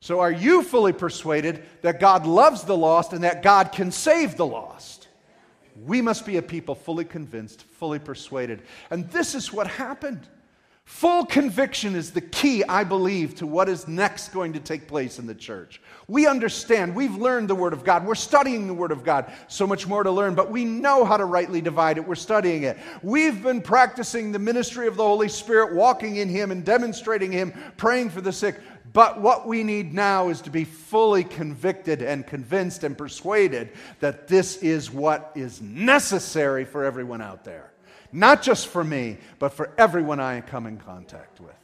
So, 0.00 0.18
are 0.18 0.32
you 0.32 0.64
fully 0.64 0.92
persuaded 0.92 1.62
that 1.82 2.00
God 2.00 2.26
loves 2.26 2.64
the 2.64 2.76
lost 2.76 3.12
and 3.12 3.22
that 3.22 3.44
God 3.44 3.70
can 3.70 3.92
save 3.92 4.36
the 4.36 4.46
lost? 4.46 5.01
We 5.84 6.00
must 6.00 6.24
be 6.26 6.36
a 6.36 6.42
people 6.42 6.74
fully 6.74 7.04
convinced, 7.04 7.62
fully 7.62 7.98
persuaded. 7.98 8.62
And 8.90 9.10
this 9.10 9.34
is 9.34 9.52
what 9.52 9.66
happened. 9.66 10.28
Full 10.84 11.26
conviction 11.26 11.94
is 11.94 12.10
the 12.10 12.20
key, 12.20 12.64
I 12.64 12.82
believe, 12.82 13.36
to 13.36 13.46
what 13.46 13.68
is 13.68 13.86
next 13.86 14.32
going 14.32 14.52
to 14.54 14.60
take 14.60 14.88
place 14.88 15.18
in 15.18 15.26
the 15.26 15.34
church. 15.34 15.80
We 16.08 16.26
understand, 16.26 16.94
we've 16.94 17.14
learned 17.14 17.48
the 17.48 17.54
Word 17.54 17.72
of 17.72 17.84
God, 17.84 18.04
we're 18.04 18.16
studying 18.16 18.66
the 18.66 18.74
Word 18.74 18.90
of 18.90 19.04
God, 19.04 19.32
so 19.46 19.64
much 19.64 19.86
more 19.86 20.02
to 20.02 20.10
learn, 20.10 20.34
but 20.34 20.50
we 20.50 20.64
know 20.64 21.04
how 21.04 21.16
to 21.16 21.24
rightly 21.24 21.60
divide 21.60 21.98
it, 21.98 22.06
we're 22.06 22.16
studying 22.16 22.64
it. 22.64 22.78
We've 23.00 23.42
been 23.42 23.62
practicing 23.62 24.32
the 24.32 24.40
ministry 24.40 24.88
of 24.88 24.96
the 24.96 25.04
Holy 25.04 25.28
Spirit, 25.28 25.72
walking 25.72 26.16
in 26.16 26.28
Him 26.28 26.50
and 26.50 26.64
demonstrating 26.64 27.30
Him, 27.30 27.52
praying 27.76 28.10
for 28.10 28.20
the 28.20 28.32
sick. 28.32 28.60
But 28.92 29.20
what 29.20 29.46
we 29.46 29.64
need 29.64 29.94
now 29.94 30.28
is 30.28 30.42
to 30.42 30.50
be 30.50 30.64
fully 30.64 31.24
convicted 31.24 32.02
and 32.02 32.26
convinced 32.26 32.84
and 32.84 32.96
persuaded 32.96 33.70
that 34.00 34.28
this 34.28 34.56
is 34.56 34.90
what 34.90 35.32
is 35.34 35.62
necessary 35.62 36.64
for 36.64 36.84
everyone 36.84 37.22
out 37.22 37.44
there. 37.44 37.72
Not 38.12 38.42
just 38.42 38.68
for 38.68 38.84
me, 38.84 39.16
but 39.38 39.50
for 39.50 39.72
everyone 39.78 40.20
I 40.20 40.42
come 40.42 40.66
in 40.66 40.76
contact 40.76 41.40
with. 41.40 41.54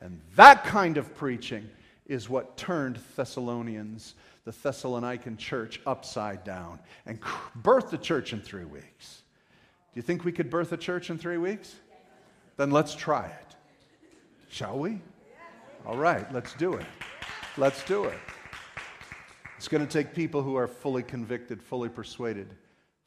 And 0.00 0.20
that 0.36 0.64
kind 0.64 0.96
of 0.96 1.14
preaching 1.16 1.68
is 2.06 2.28
what 2.28 2.56
turned 2.56 3.00
Thessalonians, 3.16 4.14
the 4.44 4.52
Thessalonican 4.52 5.38
church, 5.38 5.80
upside 5.86 6.44
down 6.44 6.78
and 7.06 7.20
birthed 7.62 7.90
the 7.90 7.98
church 7.98 8.32
in 8.32 8.40
three 8.40 8.64
weeks. 8.64 9.22
Do 9.92 9.98
you 9.98 10.02
think 10.02 10.24
we 10.24 10.32
could 10.32 10.50
birth 10.50 10.72
a 10.72 10.76
church 10.76 11.10
in 11.10 11.18
three 11.18 11.38
weeks? 11.38 11.74
Then 12.56 12.70
let's 12.70 12.94
try 12.94 13.26
it. 13.26 13.56
Shall 14.48 14.78
we? 14.78 15.00
All 15.84 15.96
right, 15.96 16.32
let's 16.32 16.54
do 16.54 16.74
it. 16.74 16.86
Let's 17.56 17.82
do 17.84 18.04
it. 18.04 18.18
It's 19.56 19.66
going 19.66 19.84
to 19.84 19.92
take 19.92 20.14
people 20.14 20.40
who 20.40 20.54
are 20.54 20.68
fully 20.68 21.02
convicted, 21.02 21.60
fully 21.60 21.88
persuaded, 21.88 22.48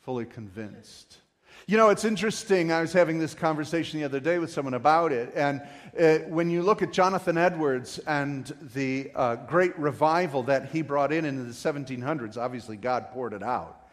fully 0.01 0.25
convinced. 0.25 1.19
You 1.67 1.77
know, 1.77 1.87
it's 1.87 2.03
interesting. 2.03 2.73
I 2.73 2.81
was 2.81 2.91
having 2.91 3.17
this 3.17 3.33
conversation 3.33 3.99
the 3.99 4.05
other 4.05 4.19
day 4.19 4.39
with 4.39 4.51
someone 4.51 4.73
about 4.73 5.13
it. 5.13 5.31
And 5.35 5.61
uh, 5.97 6.17
when 6.27 6.49
you 6.49 6.63
look 6.63 6.81
at 6.81 6.91
Jonathan 6.91 7.37
Edwards 7.37 7.97
and 7.99 8.53
the 8.73 9.09
uh, 9.15 9.35
great 9.37 9.77
revival 9.79 10.43
that 10.43 10.69
he 10.69 10.81
brought 10.81 11.13
in 11.13 11.23
in 11.23 11.47
the 11.47 11.53
1700s, 11.53 12.37
obviously 12.37 12.75
God 12.75 13.09
poured 13.11 13.31
it 13.31 13.41
out. 13.41 13.87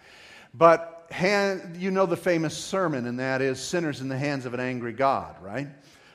But 0.53 1.07
hand, 1.11 1.77
you 1.77 1.93
know 1.93 2.07
the 2.07 2.17
famous 2.17 2.59
sermon, 2.59 3.07
and 3.07 3.21
that 3.21 3.43
is 3.43 3.61
Sinners 3.61 4.01
in 4.01 4.09
the 4.09 4.19
Hands 4.19 4.45
of 4.45 4.55
an 4.55 4.61
Angry 4.61 4.93
God, 4.93 5.37
right? 5.41 5.69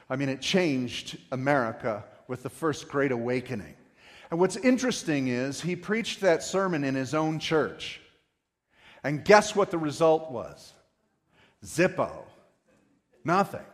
I 0.10 0.18
mean, 0.18 0.28
it 0.28 0.42
changed 0.42 1.18
America 1.32 2.04
with 2.28 2.44
the 2.44 2.50
first 2.50 2.90
great 2.90 3.12
awakening. 3.12 3.76
And 4.30 4.40
what's 4.40 4.58
interesting 4.58 5.28
is 5.28 5.62
he 5.62 5.76
preached 5.76 6.22
that 6.22 6.44
sermon 6.44 6.84
in 6.84 6.96
his 6.96 7.14
own 7.14 7.40
church. 7.40 8.02
And 9.04 9.24
guess 9.24 9.56
what 9.56 9.72
the 9.72 9.78
result 9.78 10.32
was? 10.32 10.74
Zippo. 11.64 12.24
Nothing. 13.24 13.66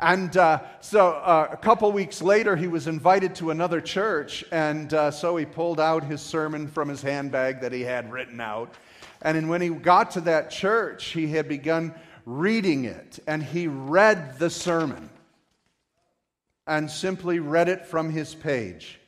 And 0.00 0.36
uh, 0.36 0.60
so 0.80 1.10
uh, 1.10 1.48
a 1.50 1.56
couple 1.56 1.90
weeks 1.90 2.22
later, 2.22 2.54
he 2.54 2.68
was 2.68 2.86
invited 2.86 3.34
to 3.36 3.50
another 3.50 3.80
church, 3.80 4.44
and 4.52 4.94
uh, 4.94 5.10
so 5.10 5.36
he 5.36 5.44
pulled 5.44 5.80
out 5.80 6.04
his 6.04 6.20
sermon 6.20 6.68
from 6.68 6.88
his 6.88 7.02
handbag 7.02 7.60
that 7.62 7.72
he 7.72 7.82
had 7.82 8.12
written 8.12 8.40
out. 8.40 8.74
And 9.22 9.48
when 9.48 9.60
he 9.60 9.70
got 9.70 10.12
to 10.12 10.20
that 10.22 10.50
church, 10.50 11.06
he 11.06 11.26
had 11.26 11.48
begun 11.48 11.94
reading 12.26 12.84
it, 12.84 13.18
and 13.26 13.42
he 13.42 13.66
read 13.66 14.38
the 14.38 14.50
sermon 14.50 15.10
and 16.68 16.90
simply 16.90 17.40
read 17.40 17.68
it 17.68 17.86
from 17.86 18.10
his 18.10 18.34
page. 18.34 19.00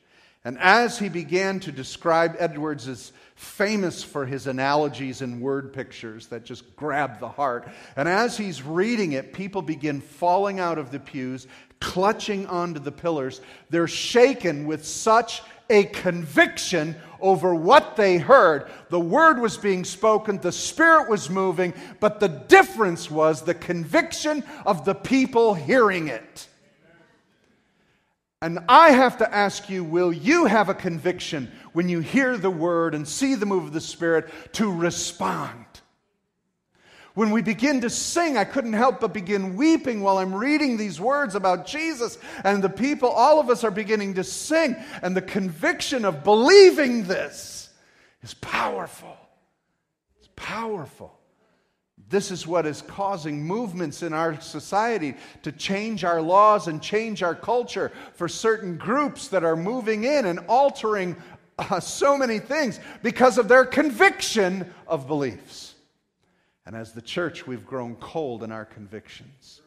And 0.43 0.57
as 0.57 0.97
he 0.97 1.07
began 1.07 1.59
to 1.61 1.71
describe, 1.71 2.35
Edwards 2.39 2.87
is 2.87 3.13
famous 3.35 4.03
for 4.03 4.25
his 4.25 4.47
analogies 4.47 5.21
and 5.21 5.41
word 5.41 5.71
pictures 5.71 6.27
that 6.27 6.43
just 6.43 6.75
grab 6.75 7.19
the 7.19 7.29
heart. 7.29 7.67
And 7.95 8.09
as 8.09 8.37
he's 8.37 8.63
reading 8.63 9.11
it, 9.11 9.33
people 9.33 9.61
begin 9.61 10.01
falling 10.01 10.59
out 10.59 10.79
of 10.79 10.91
the 10.91 10.99
pews, 10.99 11.47
clutching 11.79 12.47
onto 12.47 12.79
the 12.79 12.91
pillars. 12.91 13.41
They're 13.69 13.87
shaken 13.87 14.65
with 14.65 14.85
such 14.85 15.43
a 15.69 15.85
conviction 15.85 16.95
over 17.19 17.53
what 17.55 17.95
they 17.95 18.17
heard. 18.17 18.69
The 18.89 18.99
word 18.99 19.39
was 19.39 19.57
being 19.57 19.85
spoken, 19.85 20.39
the 20.39 20.51
spirit 20.51 21.07
was 21.07 21.29
moving, 21.29 21.73
but 21.99 22.19
the 22.19 22.27
difference 22.27 23.09
was 23.09 23.43
the 23.43 23.53
conviction 23.53 24.43
of 24.65 24.85
the 24.85 24.95
people 24.95 25.53
hearing 25.53 26.07
it. 26.07 26.47
And 28.41 28.59
I 28.67 28.89
have 28.89 29.19
to 29.19 29.33
ask 29.33 29.69
you 29.69 29.83
will 29.83 30.11
you 30.11 30.45
have 30.45 30.69
a 30.69 30.73
conviction 30.73 31.51
when 31.73 31.89
you 31.89 31.99
hear 31.99 32.37
the 32.37 32.49
word 32.49 32.95
and 32.95 33.07
see 33.07 33.35
the 33.35 33.45
move 33.45 33.65
of 33.65 33.73
the 33.73 33.81
Spirit 33.81 34.29
to 34.53 34.71
respond? 34.71 35.65
When 37.13 37.31
we 37.31 37.41
begin 37.41 37.81
to 37.81 37.89
sing, 37.89 38.37
I 38.37 38.45
couldn't 38.45 38.73
help 38.73 39.01
but 39.01 39.13
begin 39.13 39.57
weeping 39.57 40.01
while 40.01 40.17
I'm 40.17 40.33
reading 40.33 40.77
these 40.77 40.99
words 40.99 41.35
about 41.35 41.67
Jesus. 41.67 42.17
And 42.43 42.63
the 42.63 42.69
people, 42.69 43.09
all 43.09 43.39
of 43.39 43.49
us 43.49 43.63
are 43.63 43.71
beginning 43.71 44.13
to 44.13 44.23
sing. 44.23 44.77
And 45.01 45.15
the 45.15 45.21
conviction 45.21 46.05
of 46.05 46.23
believing 46.23 47.03
this 47.03 47.69
is 48.23 48.33
powerful. 48.35 49.17
It's 50.19 50.29
powerful. 50.37 51.13
This 52.11 52.29
is 52.29 52.45
what 52.45 52.65
is 52.65 52.81
causing 52.81 53.41
movements 53.41 54.03
in 54.03 54.11
our 54.11 54.39
society 54.41 55.15
to 55.43 55.51
change 55.53 56.03
our 56.03 56.21
laws 56.21 56.67
and 56.67 56.81
change 56.81 57.23
our 57.23 57.33
culture 57.33 57.91
for 58.13 58.27
certain 58.27 58.75
groups 58.75 59.29
that 59.29 59.45
are 59.45 59.55
moving 59.55 60.03
in 60.03 60.25
and 60.25 60.39
altering 60.49 61.15
uh, 61.57 61.79
so 61.79 62.17
many 62.17 62.37
things 62.37 62.81
because 63.01 63.37
of 63.37 63.47
their 63.47 63.63
conviction 63.63 64.71
of 64.87 65.07
beliefs. 65.07 65.73
And 66.65 66.75
as 66.75 66.91
the 66.91 67.01
church, 67.01 67.47
we've 67.47 67.65
grown 67.65 67.95
cold 67.95 68.43
in 68.43 68.51
our 68.51 68.65
convictions. 68.65 69.61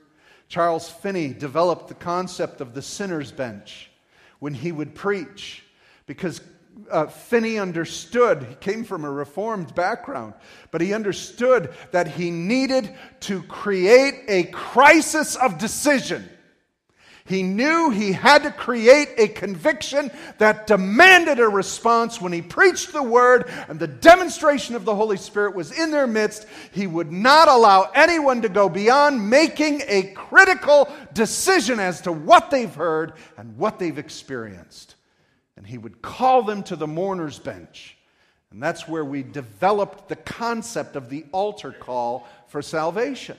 Charles 0.49 0.89
Finney 0.89 1.33
developed 1.33 1.89
the 1.89 1.95
concept 1.95 2.61
of 2.61 2.75
the 2.75 2.83
sinner's 2.83 3.33
bench 3.33 3.91
when 4.39 4.53
he 4.53 4.71
would 4.71 4.95
preach 4.95 5.65
because 6.07 6.43
uh, 6.91 7.07
Finney 7.07 7.59
understood, 7.59 8.45
he 8.45 8.55
came 8.57 8.85
from 8.85 9.05
a 9.05 9.11
reformed 9.11 9.75
background, 9.75 10.35
but 10.71 10.81
he 10.81 10.95
understood 10.95 11.73
that 11.93 12.09
he 12.09 12.31
needed 12.31 12.95
to 13.21 13.43
create 13.45 14.23
a 14.29 14.45
crisis 14.45 15.37
of 15.37 15.59
decision. 15.59 16.29
He 17.27 17.43
knew 17.43 17.89
he 17.89 18.13
had 18.13 18.43
to 18.43 18.51
create 18.51 19.09
a 19.17 19.29
conviction 19.29 20.11
that 20.37 20.67
demanded 20.67 21.41
a 21.41 21.49
response 21.49 22.21
when 22.21 22.35
he 22.35 22.43
preached 22.43 22.93
the 22.93 23.03
word 23.03 23.51
and 23.69 23.81
the 23.81 23.87
demonstration 23.87 24.75
of 24.75 24.85
the 24.85 24.95
Holy 24.95 25.17
Spirit 25.17 25.55
was 25.55 25.73
in 25.73 25.91
their 25.91 26.07
midst. 26.07 26.47
He 26.73 26.87
would 26.87 27.11
not 27.11 27.49
allow 27.49 27.91
anyone 27.95 28.43
to 28.43 28.51
go 28.51 28.69
beyond 28.69 29.31
making 29.31 29.81
a 29.87 30.13
critical 30.15 30.93
decision 31.15 31.81
as 31.81 32.03
to 32.03 32.13
what 32.13 32.51
they've 32.51 32.75
heard 32.75 33.15
and 33.39 33.57
what 33.57 33.79
they've 33.79 33.97
experienced 33.97 34.97
and 35.57 35.67
he 35.67 35.79
would 35.79 36.03
call 36.03 36.43
them 36.43 36.63
to 36.65 36.77
the 36.77 36.87
mourner's 36.87 37.39
bench. 37.39 37.97
And 38.51 38.63
that's 38.63 38.87
where 38.87 39.05
we 39.05 39.23
developed 39.23 40.09
the 40.09 40.17
concept 40.17 40.97
of 40.97 41.09
the 41.09 41.25
altar 41.33 41.73
call 41.73 42.27
for 42.47 42.63
salvation. 42.63 43.37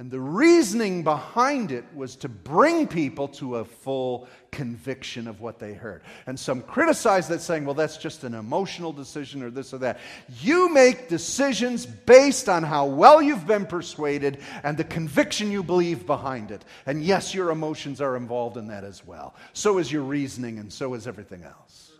And 0.00 0.10
the 0.10 0.18
reasoning 0.18 1.02
behind 1.02 1.70
it 1.72 1.84
was 1.94 2.16
to 2.16 2.28
bring 2.30 2.88
people 2.88 3.28
to 3.28 3.56
a 3.56 3.66
full 3.66 4.28
conviction 4.50 5.28
of 5.28 5.42
what 5.42 5.58
they 5.58 5.74
heard. 5.74 6.00
And 6.26 6.40
some 6.40 6.62
criticize 6.62 7.28
that, 7.28 7.42
saying, 7.42 7.66
well, 7.66 7.74
that's 7.74 7.98
just 7.98 8.24
an 8.24 8.32
emotional 8.32 8.94
decision 8.94 9.42
or 9.42 9.50
this 9.50 9.74
or 9.74 9.78
that. 9.80 10.00
You 10.40 10.72
make 10.72 11.10
decisions 11.10 11.84
based 11.84 12.48
on 12.48 12.62
how 12.62 12.86
well 12.86 13.20
you've 13.20 13.46
been 13.46 13.66
persuaded 13.66 14.38
and 14.62 14.78
the 14.78 14.84
conviction 14.84 15.52
you 15.52 15.62
believe 15.62 16.06
behind 16.06 16.50
it. 16.50 16.64
And 16.86 17.02
yes, 17.02 17.34
your 17.34 17.50
emotions 17.50 18.00
are 18.00 18.16
involved 18.16 18.56
in 18.56 18.68
that 18.68 18.84
as 18.84 19.06
well. 19.06 19.34
So 19.52 19.76
is 19.76 19.92
your 19.92 20.04
reasoning, 20.04 20.58
and 20.58 20.72
so 20.72 20.94
is 20.94 21.06
everything 21.06 21.44
else. 21.44 21.92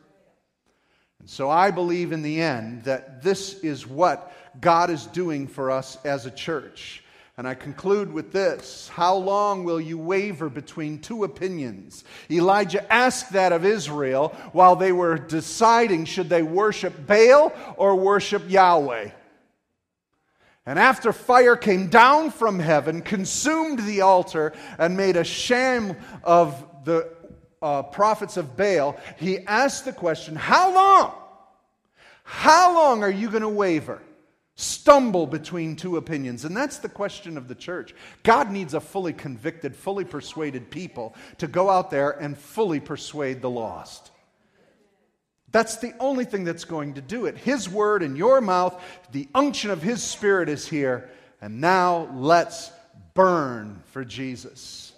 And 1.18 1.28
so 1.28 1.50
I 1.50 1.70
believe 1.70 2.12
in 2.12 2.22
the 2.22 2.40
end 2.40 2.84
that 2.84 3.22
this 3.22 3.60
is 3.62 3.86
what 3.86 4.32
God 4.58 4.88
is 4.88 5.04
doing 5.04 5.46
for 5.46 5.70
us 5.70 5.98
as 6.06 6.24
a 6.24 6.30
church. 6.30 6.99
And 7.40 7.48
I 7.48 7.54
conclude 7.54 8.12
with 8.12 8.32
this 8.32 8.88
How 8.88 9.14
long 9.14 9.64
will 9.64 9.80
you 9.80 9.96
waver 9.96 10.50
between 10.50 10.98
two 10.98 11.24
opinions? 11.24 12.04
Elijah 12.30 12.92
asked 12.92 13.32
that 13.32 13.50
of 13.50 13.64
Israel 13.64 14.36
while 14.52 14.76
they 14.76 14.92
were 14.92 15.16
deciding 15.16 16.04
should 16.04 16.28
they 16.28 16.42
worship 16.42 17.06
Baal 17.06 17.54
or 17.78 17.96
worship 17.96 18.42
Yahweh. 18.46 19.12
And 20.66 20.78
after 20.78 21.14
fire 21.14 21.56
came 21.56 21.88
down 21.88 22.30
from 22.30 22.58
heaven, 22.58 23.00
consumed 23.00 23.78
the 23.86 24.02
altar, 24.02 24.52
and 24.76 24.94
made 24.94 25.16
a 25.16 25.24
sham 25.24 25.96
of 26.22 26.62
the 26.84 27.08
uh, 27.62 27.84
prophets 27.84 28.36
of 28.36 28.54
Baal, 28.54 29.00
he 29.16 29.38
asked 29.46 29.86
the 29.86 29.94
question 29.94 30.36
How 30.36 30.74
long? 30.74 31.14
How 32.22 32.74
long 32.74 33.02
are 33.02 33.10
you 33.10 33.30
going 33.30 33.40
to 33.40 33.48
waver? 33.48 34.02
Stumble 34.60 35.26
between 35.26 35.74
two 35.74 35.96
opinions. 35.96 36.44
And 36.44 36.56
that's 36.56 36.78
the 36.78 36.88
question 36.88 37.36
of 37.36 37.48
the 37.48 37.54
church. 37.54 37.94
God 38.22 38.50
needs 38.50 38.74
a 38.74 38.80
fully 38.80 39.12
convicted, 39.12 39.74
fully 39.74 40.04
persuaded 40.04 40.70
people 40.70 41.14
to 41.38 41.46
go 41.46 41.70
out 41.70 41.90
there 41.90 42.10
and 42.10 42.36
fully 42.36 42.80
persuade 42.80 43.40
the 43.40 43.50
lost. 43.50 44.10
That's 45.52 45.76
the 45.76 45.94
only 45.98 46.24
thing 46.24 46.44
that's 46.44 46.64
going 46.64 46.94
to 46.94 47.00
do 47.00 47.26
it. 47.26 47.36
His 47.36 47.68
word 47.68 48.02
in 48.02 48.14
your 48.14 48.40
mouth, 48.40 48.80
the 49.10 49.28
unction 49.34 49.70
of 49.70 49.82
His 49.82 50.02
Spirit 50.02 50.48
is 50.48 50.68
here. 50.68 51.10
And 51.40 51.60
now 51.60 52.08
let's 52.14 52.70
burn 53.14 53.82
for 53.86 54.04
Jesus. 54.04 54.92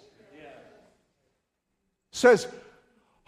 Says, 2.11 2.47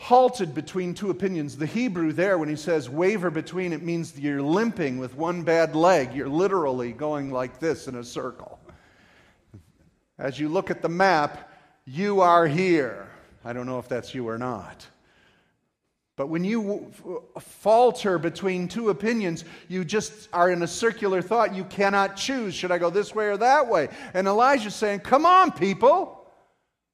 halted 0.06 0.54
between 0.54 0.94
two 0.94 1.10
opinions. 1.10 1.58
The 1.58 1.65
Hebrew 1.65 2.12
there, 2.12 2.38
when 2.38 2.48
he 2.48 2.56
says 2.56 2.88
waver 2.88 3.32
between, 3.32 3.74
it 3.74 3.82
means 3.82 4.15
you're 4.20 4.39
limping 4.39 5.00
with 5.00 5.15
one 5.15 5.41
bad 5.41 5.76
leg. 5.76 6.13
You're 6.13 6.30
literally 6.30 6.91
going 6.91 7.32
like 7.32 7.60
this 7.60 7.88
in 7.88 7.96
a 7.96 8.04
circle. 8.04 8.60
As 10.20 10.39
you 10.39 10.48
look 10.48 10.70
at 10.70 10.84
the 10.84 10.89
map, 10.89 11.52
you 11.86 12.22
are 12.22 12.46
here. 12.46 13.08
I 13.44 13.52
don't 13.52 13.65
know 13.65 13.80
if 13.80 13.89
that's 13.89 14.13
you 14.13 14.30
or 14.30 14.38
not. 14.38 14.86
But 16.18 16.28
when 16.28 16.44
you 16.44 16.91
falter 17.39 18.20
between 18.20 18.68
two 18.68 18.89
opinions, 18.89 19.44
you 19.70 19.84
just 19.84 20.30
are 20.32 20.52
in 20.52 20.62
a 20.62 20.68
circular 20.68 21.24
thought. 21.24 21.56
You 21.56 21.63
cannot 21.63 22.15
choose. 22.15 22.54
Should 22.54 22.72
I 22.72 22.78
go 22.78 22.91
this 22.91 23.15
way 23.15 23.26
or 23.26 23.38
that 23.38 23.68
way? 23.68 23.89
And 24.13 24.28
Elijah's 24.28 24.76
saying, 24.76 25.00
Come 25.00 25.26
on, 25.26 25.52
people. 25.52 26.25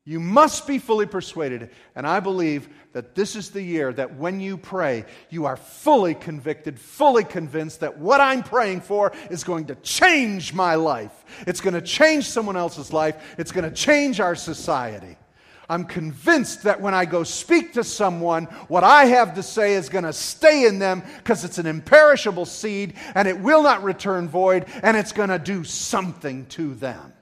You 0.04 0.20
must 0.20 0.66
be 0.66 0.80
fully 0.80 1.06
persuaded. 1.06 1.70
And 1.96 2.08
I 2.08 2.20
believe 2.20 2.70
that 2.94 3.14
this 3.14 3.36
is 3.36 3.52
the 3.52 3.62
year 3.62 3.94
that 3.94 4.16
when 4.16 4.40
you 4.40 4.58
pray, 4.58 5.06
you 5.30 5.46
are 5.46 5.56
fully 5.56 6.16
convicted, 6.16 6.80
fully 6.80 7.24
convinced 7.24 7.82
that 7.82 8.00
what 8.00 8.20
I'm 8.20 8.42
praying 8.42 8.82
for 8.82 9.14
is 9.30 9.44
going 9.44 9.66
to 9.68 9.76
change 9.76 10.54
my 10.54 10.74
life. 10.76 11.24
It's 11.46 11.62
going 11.62 11.76
to 11.76 11.82
change 11.82 12.28
someone 12.28 12.58
else's 12.58 12.92
life. 12.92 13.36
It's 13.38 13.52
going 13.52 13.70
to 13.70 13.76
change 13.76 14.20
our 14.20 14.36
society. 14.36 15.18
I'm 15.70 15.86
convinced 15.86 16.64
that 16.64 16.82
when 16.82 16.94
I 16.94 17.06
go 17.06 17.24
speak 17.24 17.74
to 17.74 17.84
someone, 17.84 18.46
what 18.68 18.84
I 18.84 19.06
have 19.06 19.36
to 19.36 19.44
say 19.44 19.76
is 19.76 19.88
going 19.88 20.04
to 20.04 20.12
stay 20.12 20.66
in 20.66 20.80
them 20.80 21.04
because 21.18 21.46
it's 21.46 21.60
an 21.60 21.68
imperishable 21.68 22.46
seed 22.46 22.96
and 23.16 23.26
it 23.28 23.40
will 23.40 23.64
not 23.64 23.84
return 23.84 24.28
void 24.28 24.66
and 24.84 24.98
it's 24.98 25.14
going 25.14 25.30
to 25.30 25.40
do 25.40 25.64
something 25.64 26.48
to 26.48 26.74
them. 26.74 27.14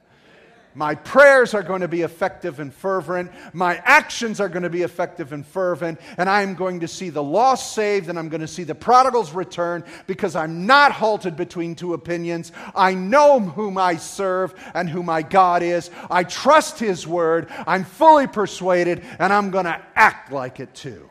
My 0.80 0.96
prayers 0.96 1.54
are 1.54 1.62
going 1.62 1.82
to 1.82 1.90
be 1.90 2.04
effective 2.04 2.62
and 2.62 2.74
fervent. 2.74 3.32
My 3.52 3.82
actions 3.84 4.40
are 4.40 4.48
going 4.48 4.64
to 4.64 4.70
be 4.70 4.84
effective 4.84 5.34
and 5.34 5.46
fervent. 5.46 6.00
And 6.16 6.30
I 6.30 6.42
am 6.42 6.56
going 6.56 6.80
to 6.80 6.88
see 6.88 7.10
the 7.10 7.22
lost 7.22 7.76
saved 7.76 8.08
and 8.08 8.18
I'm 8.18 8.30
going 8.30 8.40
to 8.40 8.48
see 8.48 8.64
the 8.64 8.74
prodigals 8.74 9.34
return 9.34 9.84
because 10.08 10.38
I'm 10.38 10.66
not 10.66 10.94
halted 10.94 11.36
between 11.36 11.76
two 11.76 11.94
opinions. 11.94 12.54
I 12.74 12.94
know 12.94 13.42
whom 13.42 13.78
I 13.78 13.98
serve 13.98 14.54
and 14.74 14.90
who 14.90 15.04
my 15.04 15.22
God 15.22 15.64
is. 15.64 15.92
I 16.10 16.24
trust 16.24 16.80
His 16.80 17.06
word. 17.06 17.48
I'm 17.68 17.84
fully 17.84 18.28
persuaded 18.28 19.04
and 19.20 19.34
I'm 19.34 19.52
going 19.52 19.66
to 19.66 19.82
act 19.96 20.32
like 20.32 20.62
it 20.62 20.74
too. 20.74 21.10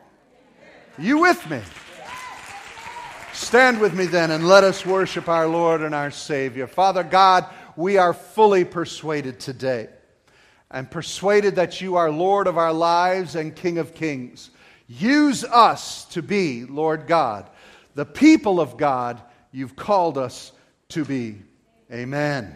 You 0.97 1.19
with 1.19 1.47
me? 1.47 1.61
Stand 3.33 3.79
with 3.79 3.93
me 3.93 4.07
then 4.07 4.31
and 4.31 4.47
let 4.47 4.63
us 4.63 4.85
worship 4.85 5.29
our 5.29 5.47
Lord 5.47 5.81
and 5.81 5.93
our 5.93 6.09
Savior. 6.09 6.65
Father 6.65 7.03
God, 7.03 7.45
we 7.79 7.97
are 7.97 8.13
fully 8.13 8.65
persuaded 8.65 9.39
today 9.39 9.87
and 10.69 10.91
persuaded 10.91 11.55
that 11.55 11.79
you 11.79 11.95
are 11.95 12.11
Lord 12.11 12.45
of 12.45 12.57
our 12.57 12.73
lives 12.73 13.35
and 13.35 13.55
King 13.55 13.77
of 13.77 13.95
kings. 13.95 14.49
Use 14.89 15.45
us 15.45 16.03
to 16.07 16.21
be, 16.21 16.65
Lord 16.65 17.07
God, 17.07 17.49
the 17.95 18.05
people 18.05 18.59
of 18.59 18.75
God 18.75 19.21
you've 19.53 19.77
called 19.77 20.17
us 20.17 20.51
to 20.89 21.05
be. 21.05 21.37
Amen. 21.89 22.53